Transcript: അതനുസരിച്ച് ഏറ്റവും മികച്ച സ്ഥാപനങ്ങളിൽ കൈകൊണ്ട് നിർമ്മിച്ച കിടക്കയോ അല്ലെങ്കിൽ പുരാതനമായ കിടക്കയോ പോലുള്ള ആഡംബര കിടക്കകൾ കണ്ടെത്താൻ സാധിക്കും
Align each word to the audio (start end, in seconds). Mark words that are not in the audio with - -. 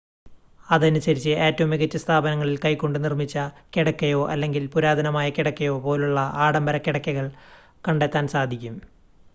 അതനുസരിച്ച് 0.65 1.33
ഏറ്റവും 1.43 1.69
മികച്ച 1.69 1.97
സ്ഥാപനങ്ങളിൽ 1.97 2.55
കൈകൊണ്ട് 2.57 2.97
നിർമ്മിച്ച 3.03 3.37
കിടക്കയോ 3.75 4.23
അല്ലെങ്കിൽ 4.27 4.65
പുരാതനമായ 4.73 5.29
കിടക്കയോ 5.31 5.75
പോലുള്ള 5.79 6.19
ആഡംബര 6.47 6.77
കിടക്കകൾ 6.79 7.27
കണ്ടെത്താൻ 7.85 8.27
സാധിക്കും 8.29 8.77